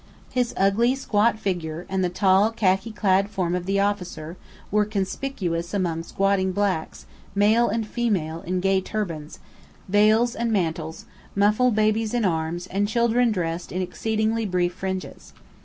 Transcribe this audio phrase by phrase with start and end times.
[0.31, 4.35] His ugly squat figure, and the tall, khaki clad form of the officer,
[4.71, 9.37] were conspicuous among squatting blacks, male and female, in gay turbans,
[9.87, 15.33] veils, and mantles, muffled babies in arms, and children dressed in exceedingly brief fringes.